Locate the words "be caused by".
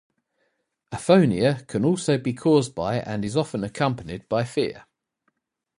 2.17-2.95